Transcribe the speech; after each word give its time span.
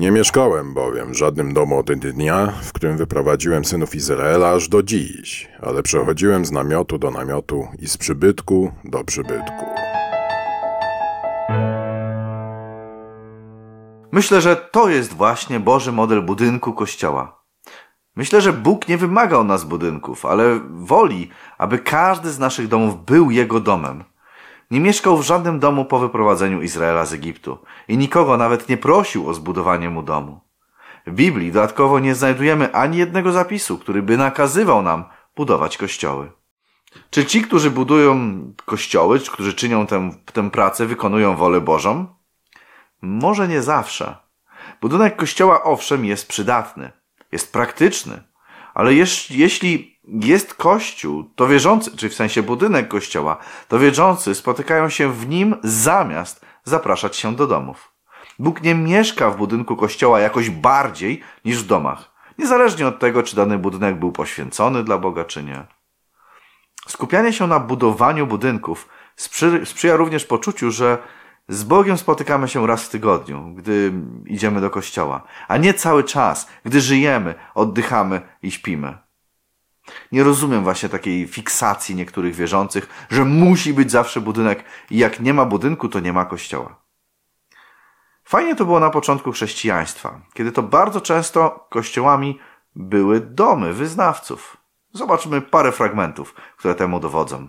Nie 0.00 0.10
mieszkałem 0.10 0.74
bowiem 0.74 1.12
w 1.12 1.16
żadnym 1.16 1.54
domu 1.54 1.78
od 1.78 1.92
dnia, 1.92 2.52
w 2.62 2.72
którym 2.72 2.96
wyprowadziłem 2.96 3.64
synów 3.64 3.94
Izraela 3.94 4.50
aż 4.50 4.68
do 4.68 4.82
dziś, 4.82 5.48
ale 5.62 5.82
przechodziłem 5.82 6.44
z 6.44 6.52
namiotu 6.52 6.98
do 6.98 7.10
namiotu 7.10 7.68
i 7.78 7.86
z 7.86 7.96
przybytku 7.96 8.72
do 8.84 9.04
przybytku. 9.04 9.64
Myślę, 14.12 14.40
że 14.40 14.56
to 14.56 14.88
jest 14.88 15.12
właśnie 15.12 15.60
Boży 15.60 15.92
model 15.92 16.22
budynku 16.22 16.72
kościoła. 16.72 17.42
Myślę, 18.16 18.40
że 18.40 18.52
Bóg 18.52 18.88
nie 18.88 18.98
wymaga 18.98 19.36
od 19.36 19.46
nas 19.46 19.64
budynków, 19.64 20.26
ale 20.26 20.60
woli, 20.70 21.30
aby 21.58 21.78
każdy 21.78 22.30
z 22.30 22.38
naszych 22.38 22.68
domów 22.68 23.04
był 23.04 23.30
Jego 23.30 23.60
domem. 23.60 24.04
Nie 24.70 24.80
mieszkał 24.80 25.18
w 25.18 25.22
żadnym 25.22 25.58
domu 25.58 25.84
po 25.84 25.98
wyprowadzeniu 25.98 26.62
Izraela 26.62 27.06
z 27.06 27.12
Egiptu 27.12 27.58
i 27.88 27.98
nikogo 27.98 28.36
nawet 28.36 28.68
nie 28.68 28.76
prosił 28.76 29.28
o 29.28 29.34
zbudowanie 29.34 29.90
mu 29.90 30.02
domu. 30.02 30.40
W 31.06 31.12
Biblii 31.12 31.52
dodatkowo 31.52 31.98
nie 31.98 32.14
znajdujemy 32.14 32.74
ani 32.74 32.98
jednego 32.98 33.32
zapisu, 33.32 33.78
który 33.78 34.02
by 34.02 34.16
nakazywał 34.16 34.82
nam 34.82 35.04
budować 35.36 35.76
kościoły. 35.76 36.32
Czy 37.10 37.26
ci, 37.26 37.42
którzy 37.42 37.70
budują 37.70 38.40
kościoły, 38.64 39.20
czy 39.20 39.30
którzy 39.30 39.54
czynią 39.54 39.86
tę, 39.86 40.10
tę 40.32 40.50
pracę, 40.50 40.86
wykonują 40.86 41.36
wolę 41.36 41.60
Bożą? 41.60 42.06
Może 43.02 43.48
nie 43.48 43.62
zawsze. 43.62 44.16
Budynek 44.80 45.16
kościoła 45.16 45.64
owszem 45.64 46.04
jest 46.04 46.28
przydatny, 46.28 46.92
jest 47.32 47.52
praktyczny, 47.52 48.22
ale 48.80 48.94
jeśli 49.30 49.98
jest 50.04 50.54
kościół, 50.54 51.24
to 51.34 51.48
wierzący, 51.48 51.96
czy 51.96 52.08
w 52.08 52.14
sensie 52.14 52.42
budynek 52.42 52.88
kościoła, 52.88 53.36
to 53.68 53.78
wierzący 53.78 54.34
spotykają 54.34 54.88
się 54.88 55.12
w 55.12 55.28
nim 55.28 55.56
zamiast 55.62 56.46
zapraszać 56.64 57.16
się 57.16 57.36
do 57.36 57.46
domów. 57.46 57.92
Bóg 58.38 58.62
nie 58.62 58.74
mieszka 58.74 59.30
w 59.30 59.36
budynku 59.36 59.76
kościoła 59.76 60.20
jakoś 60.20 60.50
bardziej 60.50 61.20
niż 61.44 61.62
w 61.62 61.66
domach, 61.66 62.10
niezależnie 62.38 62.86
od 62.86 62.98
tego, 62.98 63.22
czy 63.22 63.36
dany 63.36 63.58
budynek 63.58 63.98
był 63.98 64.12
poświęcony 64.12 64.84
dla 64.84 64.98
Boga, 64.98 65.24
czy 65.24 65.42
nie. 65.42 65.66
Skupianie 66.88 67.32
się 67.32 67.46
na 67.46 67.60
budowaniu 67.60 68.26
budynków 68.26 68.88
sprzy 69.16 69.66
sprzyja 69.66 69.96
również 69.96 70.24
poczuciu, 70.24 70.70
że 70.70 70.98
z 71.48 71.64
Bogiem 71.64 71.98
spotykamy 71.98 72.48
się 72.48 72.66
raz 72.66 72.82
w 72.82 72.88
tygodniu, 72.88 73.54
gdy 73.54 73.92
idziemy 74.26 74.60
do 74.60 74.70
kościoła, 74.70 75.22
a 75.48 75.56
nie 75.56 75.74
cały 75.74 76.04
czas, 76.04 76.48
gdy 76.64 76.80
żyjemy, 76.80 77.34
oddychamy 77.54 78.20
i 78.42 78.50
śpimy. 78.50 78.98
Nie 80.12 80.24
rozumiem 80.24 80.62
właśnie 80.62 80.88
takiej 80.88 81.26
fiksacji 81.26 81.94
niektórych 81.94 82.34
wierzących, 82.34 83.06
że 83.10 83.24
musi 83.24 83.74
być 83.74 83.90
zawsze 83.90 84.20
budynek 84.20 84.64
i 84.90 84.98
jak 84.98 85.20
nie 85.20 85.34
ma 85.34 85.44
budynku, 85.44 85.88
to 85.88 86.00
nie 86.00 86.12
ma 86.12 86.24
kościoła. 86.24 86.80
Fajnie 88.24 88.56
to 88.56 88.64
było 88.64 88.80
na 88.80 88.90
początku 88.90 89.32
chrześcijaństwa, 89.32 90.20
kiedy 90.34 90.52
to 90.52 90.62
bardzo 90.62 91.00
często 91.00 91.66
kościołami 91.70 92.38
były 92.76 93.20
domy 93.20 93.72
wyznawców. 93.72 94.56
Zobaczmy 94.92 95.40
parę 95.40 95.72
fragmentów, 95.72 96.34
które 96.56 96.74
temu 96.74 97.00
dowodzą. 97.00 97.48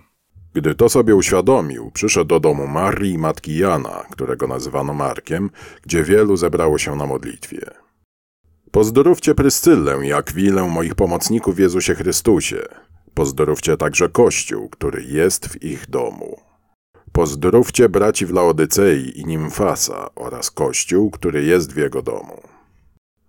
Gdy 0.54 0.76
to 0.76 0.90
sobie 0.90 1.16
uświadomił, 1.16 1.92
przyszedł 1.92 2.26
do 2.26 2.40
domu 2.40 2.68
Marii, 2.68 3.18
matki 3.18 3.58
Jana, 3.58 4.04
którego 4.12 4.48
nazywano 4.48 4.94
Markiem, 4.94 5.50
gdzie 5.82 6.04
wielu 6.04 6.38
zebrało 6.38 6.78
się 6.78 6.96
na 6.96 7.06
modlitwie. 7.06 7.60
Pozdrówcie 8.72 9.36
Pryscyllę 9.36 10.08
i 10.08 10.14
Akwilę, 10.14 10.68
moich 10.68 10.96
pomocników 10.96 11.56
w 11.56 11.60
Jezusie 11.60 11.96
Chrystusie. 11.96 12.62
Pozdrówcie 13.14 13.78
także 13.78 14.10
Kościół, 14.10 14.70
który 14.70 15.04
jest 15.04 15.48
w 15.48 15.64
ich 15.64 15.90
domu. 15.90 16.38
Pozdrówcie 17.12 17.90
braci 17.90 18.26
w 18.26 18.34
Laodycei 18.34 19.20
i 19.20 19.26
Nimfasa 19.26 20.10
oraz 20.16 20.52
Kościół, 20.52 21.12
który 21.12 21.44
jest 21.44 21.74
w 21.74 21.78
jego 21.78 22.02
domu. 22.02 22.42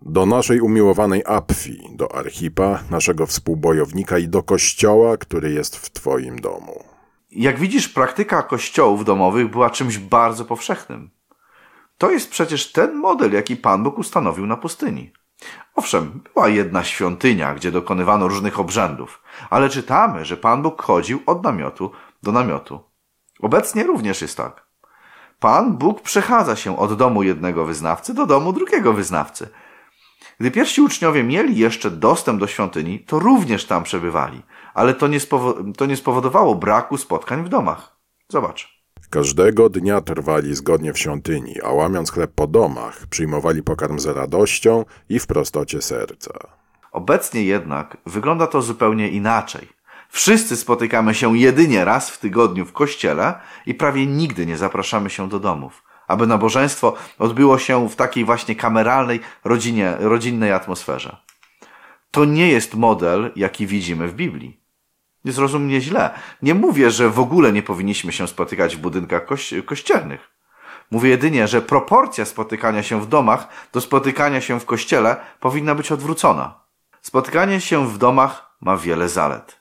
Do 0.02 0.26
naszej 0.26 0.60
umiłowanej 0.60 1.22
Apfi, 1.26 1.80
do 1.96 2.14
Archipa, 2.14 2.82
naszego 2.90 3.26
współbojownika 3.26 4.18
i 4.18 4.28
do 4.28 4.42
Kościoła, 4.42 5.16
który 5.16 5.52
jest 5.52 5.76
w 5.76 5.90
Twoim 5.90 6.40
domu. 6.40 6.91
Jak 7.36 7.58
widzisz, 7.58 7.88
praktyka 7.88 8.42
kościołów 8.42 9.04
domowych 9.04 9.50
była 9.50 9.70
czymś 9.70 9.98
bardzo 9.98 10.44
powszechnym. 10.44 11.10
To 11.98 12.10
jest 12.10 12.30
przecież 12.30 12.72
ten 12.72 12.94
model, 12.94 13.32
jaki 13.32 13.56
Pan 13.56 13.82
Bóg 13.82 13.98
ustanowił 13.98 14.46
na 14.46 14.56
pustyni. 14.56 15.12
Owszem, 15.74 16.20
była 16.34 16.48
jedna 16.48 16.84
świątynia, 16.84 17.54
gdzie 17.54 17.70
dokonywano 17.70 18.28
różnych 18.28 18.60
obrzędów, 18.60 19.22
ale 19.50 19.68
czytamy, 19.68 20.24
że 20.24 20.36
Pan 20.36 20.62
Bóg 20.62 20.82
chodził 20.82 21.22
od 21.26 21.44
namiotu 21.44 21.90
do 22.22 22.32
namiotu. 22.32 22.80
Obecnie 23.40 23.84
również 23.84 24.22
jest 24.22 24.36
tak. 24.36 24.66
Pan 25.40 25.76
Bóg 25.76 26.00
przechadza 26.00 26.56
się 26.56 26.78
od 26.78 26.96
domu 26.96 27.22
jednego 27.22 27.64
wyznawcy 27.64 28.14
do 28.14 28.26
domu 28.26 28.52
drugiego 28.52 28.92
wyznawcy. 28.92 29.48
Gdy 30.42 30.50
pierwsi 30.50 30.80
uczniowie 30.80 31.24
mieli 31.24 31.58
jeszcze 31.58 31.90
dostęp 31.90 32.40
do 32.40 32.46
świątyni, 32.46 33.00
to 33.00 33.18
również 33.18 33.64
tam 33.64 33.82
przebywali, 33.82 34.42
ale 34.74 34.94
to 34.94 35.08
nie, 35.08 35.18
to 35.76 35.86
nie 35.86 35.96
spowodowało 35.96 36.54
braku 36.54 36.96
spotkań 36.96 37.44
w 37.44 37.48
domach. 37.48 37.96
Zobacz. 38.28 38.82
Każdego 39.10 39.68
dnia 39.68 40.00
trwali 40.00 40.54
zgodnie 40.54 40.92
w 40.92 40.98
świątyni, 40.98 41.54
a 41.64 41.72
łamiąc 41.72 42.10
chleb 42.10 42.32
po 42.34 42.46
domach, 42.46 43.06
przyjmowali 43.10 43.62
pokarm 43.62 43.98
z 43.98 44.06
radością 44.06 44.84
i 45.08 45.18
w 45.18 45.26
prostocie 45.26 45.82
serca. 45.82 46.32
Obecnie 46.92 47.44
jednak 47.44 47.96
wygląda 48.06 48.46
to 48.46 48.62
zupełnie 48.62 49.08
inaczej. 49.08 49.68
Wszyscy 50.08 50.56
spotykamy 50.56 51.14
się 51.14 51.38
jedynie 51.38 51.84
raz 51.84 52.10
w 52.10 52.18
tygodniu 52.18 52.64
w 52.64 52.72
kościele 52.72 53.34
i 53.66 53.74
prawie 53.74 54.06
nigdy 54.06 54.46
nie 54.46 54.56
zapraszamy 54.56 55.10
się 55.10 55.28
do 55.28 55.40
domów, 55.40 55.82
aby 56.12 56.26
nabożeństwo 56.26 56.94
odbyło 57.18 57.58
się 57.58 57.88
w 57.88 57.96
takiej 57.96 58.24
właśnie 58.24 58.56
kameralnej, 58.56 59.20
rodzinie, 59.44 59.94
rodzinnej 59.98 60.52
atmosferze. 60.52 61.16
To 62.10 62.24
nie 62.24 62.48
jest 62.48 62.74
model, 62.74 63.32
jaki 63.36 63.66
widzimy 63.66 64.08
w 64.08 64.14
Biblii. 64.14 64.60
Nie 65.24 65.32
zrozum 65.32 65.64
mnie 65.64 65.80
źle. 65.80 66.10
Nie 66.42 66.54
mówię, 66.54 66.90
że 66.90 67.10
w 67.10 67.20
ogóle 67.20 67.52
nie 67.52 67.62
powinniśmy 67.62 68.12
się 68.12 68.28
spotykać 68.28 68.76
w 68.76 68.80
budynkach 68.80 69.24
kości 69.24 69.62
kościelnych. 69.62 70.30
Mówię 70.90 71.10
jedynie, 71.10 71.48
że 71.48 71.62
proporcja 71.62 72.24
spotykania 72.24 72.82
się 72.82 73.00
w 73.00 73.06
domach 73.06 73.48
do 73.72 73.80
spotykania 73.80 74.40
się 74.40 74.60
w 74.60 74.64
kościele 74.64 75.16
powinna 75.40 75.74
być 75.74 75.92
odwrócona. 75.92 76.60
Spotykanie 77.02 77.60
się 77.60 77.88
w 77.88 77.98
domach 77.98 78.56
ma 78.60 78.76
wiele 78.76 79.08
zalet. 79.08 79.60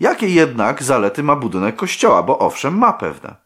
Jakie 0.00 0.28
jednak 0.28 0.82
zalety 0.82 1.22
ma 1.22 1.36
budynek 1.36 1.76
kościoła? 1.76 2.22
Bo 2.22 2.38
owszem, 2.38 2.78
ma 2.78 2.92
pewne. 2.92 3.43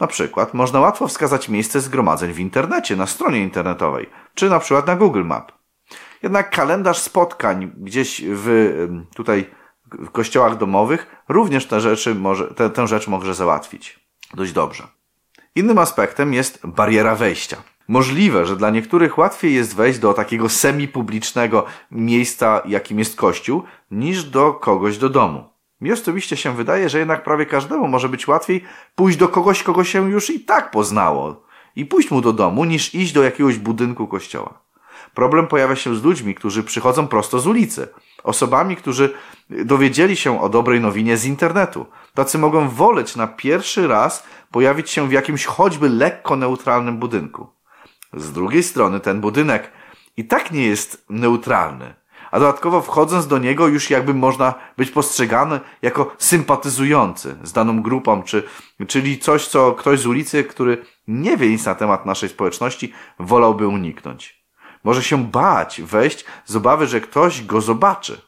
Na 0.00 0.06
przykład 0.06 0.54
można 0.54 0.80
łatwo 0.80 1.08
wskazać 1.08 1.48
miejsce 1.48 1.80
zgromadzeń 1.80 2.32
w 2.32 2.38
internecie, 2.38 2.96
na 2.96 3.06
stronie 3.06 3.40
internetowej, 3.40 4.10
czy 4.34 4.50
na 4.50 4.60
przykład 4.60 4.86
na 4.86 4.96
Google 4.96 5.24
Map. 5.24 5.52
Jednak 6.22 6.50
kalendarz 6.50 6.98
spotkań 6.98 7.72
gdzieś 7.76 8.22
w 8.24 8.88
tutaj 9.14 9.50
w 9.92 10.10
kościołach 10.10 10.56
domowych 10.56 11.06
również 11.28 11.66
te 11.66 11.80
rzeczy 11.80 12.14
może, 12.14 12.54
te, 12.54 12.70
tę 12.70 12.88
rzecz 12.88 13.08
może 13.08 13.34
załatwić 13.34 14.00
dość 14.34 14.52
dobrze. 14.52 14.86
Innym 15.54 15.78
aspektem 15.78 16.34
jest 16.34 16.66
bariera 16.66 17.14
wejścia. 17.14 17.56
Możliwe, 17.88 18.46
że 18.46 18.56
dla 18.56 18.70
niektórych 18.70 19.18
łatwiej 19.18 19.54
jest 19.54 19.76
wejść 19.76 19.98
do 19.98 20.14
takiego 20.14 20.48
semi-publicznego 20.48 21.64
miejsca, 21.90 22.62
jakim 22.64 22.98
jest 22.98 23.16
kościół, 23.16 23.62
niż 23.90 24.24
do 24.24 24.52
kogoś 24.52 24.98
do 24.98 25.08
domu. 25.08 25.44
Mi 25.80 25.92
osobiście 25.92 26.36
się 26.36 26.56
wydaje, 26.56 26.88
że 26.88 26.98
jednak 26.98 27.24
prawie 27.24 27.46
każdemu 27.46 27.88
może 27.88 28.08
być 28.08 28.28
łatwiej 28.28 28.64
pójść 28.94 29.18
do 29.18 29.28
kogoś, 29.28 29.62
kogo 29.62 29.84
się 29.84 30.10
już 30.10 30.30
i 30.30 30.40
tak 30.40 30.70
poznało 30.70 31.42
i 31.76 31.86
pójść 31.86 32.10
mu 32.10 32.20
do 32.20 32.32
domu, 32.32 32.64
niż 32.64 32.94
iść 32.94 33.12
do 33.12 33.22
jakiegoś 33.22 33.58
budynku 33.58 34.06
kościoła. 34.06 34.60
Problem 35.14 35.46
pojawia 35.46 35.76
się 35.76 35.96
z 35.96 36.02
ludźmi, 36.02 36.34
którzy 36.34 36.64
przychodzą 36.64 37.08
prosto 37.08 37.38
z 37.38 37.46
ulicy. 37.46 37.88
Osobami, 38.24 38.76
którzy 38.76 39.14
dowiedzieli 39.50 40.16
się 40.16 40.40
o 40.42 40.48
dobrej 40.48 40.80
nowinie 40.80 41.16
z 41.16 41.24
internetu. 41.24 41.86
Tacy 42.14 42.38
mogą 42.38 42.68
woleć 42.68 43.16
na 43.16 43.26
pierwszy 43.26 43.88
raz 43.88 44.26
pojawić 44.50 44.90
się 44.90 45.08
w 45.08 45.12
jakimś 45.12 45.44
choćby 45.44 45.88
lekko 45.88 46.36
neutralnym 46.36 46.98
budynku. 46.98 47.46
Z 48.14 48.32
drugiej 48.32 48.62
strony 48.62 49.00
ten 49.00 49.20
budynek 49.20 49.72
i 50.16 50.24
tak 50.24 50.50
nie 50.50 50.66
jest 50.66 51.04
neutralny. 51.10 51.94
A 52.30 52.40
dodatkowo 52.40 52.80
wchodząc 52.80 53.26
do 53.26 53.38
niego 53.38 53.68
już 53.68 53.90
jakby 53.90 54.14
można 54.14 54.54
być 54.76 54.90
postrzegany 54.90 55.60
jako 55.82 56.16
sympatyzujący 56.18 57.36
z 57.42 57.52
daną 57.52 57.82
grupą, 57.82 58.22
czy, 58.22 58.42
czyli 58.88 59.18
coś, 59.18 59.46
co 59.46 59.72
ktoś 59.72 60.00
z 60.00 60.06
ulicy, 60.06 60.44
który 60.44 60.84
nie 61.08 61.36
wie 61.36 61.48
nic 61.48 61.64
na 61.64 61.74
temat 61.74 62.06
naszej 62.06 62.28
społeczności, 62.28 62.92
wolałby 63.18 63.66
uniknąć. 63.66 64.44
Może 64.84 65.02
się 65.02 65.24
bać 65.24 65.82
wejść 65.82 66.24
z 66.44 66.56
obawy, 66.56 66.86
że 66.86 67.00
ktoś 67.00 67.44
go 67.44 67.60
zobaczy. 67.60 68.20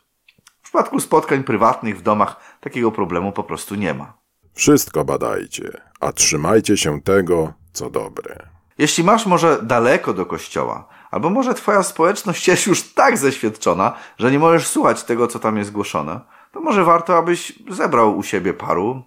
W 0.61 0.65
przypadku 0.65 1.01
spotkań 1.01 1.45
prywatnych 1.45 1.99
w 1.99 2.03
domach 2.03 2.37
takiego 2.61 2.93
problemu 2.93 3.33
po 3.33 3.45
prostu 3.45 3.75
nie 3.75 3.95
ma. 3.95 4.13
Wszystko 4.55 5.05
badajcie, 5.05 5.81
a 6.01 6.13
trzymajcie 6.13 6.77
się 6.77 7.01
tego, 7.01 7.53
co 7.73 7.91
dobre. 7.91 8.49
Jeśli 8.79 9.05
masz 9.05 9.27
może 9.27 9.63
daleko 9.63 10.15
do 10.15 10.27
kościoła, 10.27 10.89
albo 11.13 11.31
może 11.31 11.55
twoja 11.55 11.83
społeczność 11.83 12.49
jest 12.49 12.67
już 12.67 12.83
tak 12.83 13.19
zeświadczona, 13.19 13.93
że 14.19 14.31
nie 14.31 14.39
możesz 14.39 14.67
słuchać 14.67 15.05
tego, 15.05 15.27
co 15.27 15.39
tam 15.39 15.57
jest 15.57 15.73
głoszone, 15.73 16.21
to 16.53 16.61
może 16.61 16.85
warto, 16.85 17.19
abyś 17.19 17.53
zebrał 17.71 18.19
u 18.19 18.23
siebie 18.23 18.55
paru 18.55 19.03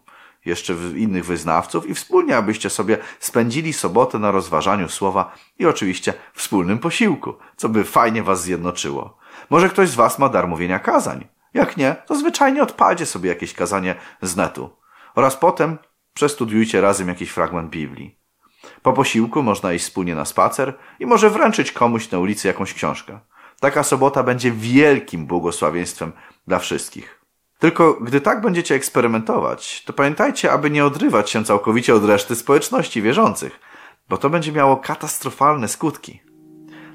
jeszcze 0.46 0.74
innych 0.96 1.25
wyznawców 1.25 1.90
i 1.90 1.94
wspólnie, 1.94 2.38
abyście 2.38 2.69
sobie 2.69 2.98
spędzili 3.19 3.74
sobotę 3.74 4.19
na 4.19 4.31
rozważaniu 4.31 4.90
słowa 4.90 5.36
i 5.60 5.66
oczywiście 5.66 6.13
wspólnym 6.34 6.80
posiłku, 6.80 7.34
co 7.56 7.69
by 7.69 7.84
fajnie 7.84 8.24
was 8.24 8.42
zjednoczyło. 8.42 9.18
Może 9.50 9.69
ktoś 9.69 9.90
z 9.90 9.96
was 9.96 10.19
ma 10.19 10.30
dar 10.30 10.48
mówienia 10.48 10.80
kazań. 10.80 11.28
Jak 11.54 11.78
nie, 11.78 11.96
to 12.06 12.16
zwyczajnie 12.16 12.63
odpadzie 12.63 13.06
sobie 13.06 13.30
jakieś 13.30 13.54
kazanie 13.54 13.96
z 14.22 14.36
netu. 14.36 14.69
Oraz 15.16 15.38
potem 15.38 15.78
przestudiujcie 16.13 16.81
razem 16.81 17.08
jakiś 17.08 17.30
fragment 17.30 17.69
Biblii. 17.69 18.25
Po 18.81 18.94
posiłku 18.94 19.44
można 19.44 19.73
iść 19.73 19.85
wspólnie 19.85 20.15
na 20.15 20.25
spacer 20.25 20.73
i 21.00 21.06
może 21.06 21.29
wręczyć 21.29 21.71
komuś 21.71 22.12
na 22.12 22.19
ulicy 22.19 22.47
jakąś 22.47 22.73
książkę. 22.73 23.19
Taka 23.59 23.83
sobota 23.83 24.23
będzie 24.23 24.51
wielkim 24.51 25.25
błogosławieństwem 25.25 26.12
dla 26.47 26.59
wszystkich. 26.59 27.21
Tylko 27.59 27.94
gdy 27.94 28.21
tak 28.21 28.41
będziecie 28.41 28.75
eksperymentować, 28.75 29.83
to 29.85 29.94
pamiętajcie, 29.94 30.51
aby 30.51 30.69
nie 30.69 30.85
odrywać 30.85 31.29
się 31.29 31.44
całkowicie 31.44 31.95
od 31.95 32.06
reszty 32.06 32.35
społeczności 32.35 33.01
wierzących, 33.01 33.59
bo 34.09 34.17
to 34.17 34.29
będzie 34.29 34.51
miało 34.51 34.77
katastrofalne 34.77 35.67
skutki. 35.67 36.21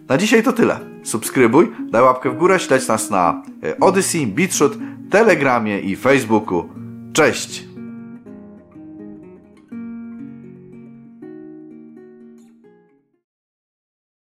Na 0.09 0.19
dzisiaj 0.19 0.43
to 0.43 0.53
tyle. 0.53 0.81
Subskrybuj, 1.03 1.73
daj 1.91 2.03
łapkę 2.03 2.31
w 2.31 2.37
górę, 2.37 2.61
śledź 2.61 2.89
nas 2.89 3.11
na 3.11 3.43
e, 3.63 3.81
Odyssey, 3.81 4.27
BitShoot, 4.27 4.73
Telegramie 5.11 5.81
i 5.81 5.97
Facebooku. 5.97 6.69
Cześć! 7.13 7.70